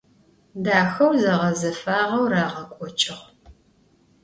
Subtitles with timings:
[0.63, 3.19] Daxeu, zeğezefağeu rağek'oç'ığ.